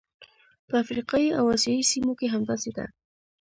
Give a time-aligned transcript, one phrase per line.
[0.67, 2.85] په افریقایي او اسیايي سیمو کې همداسې ده.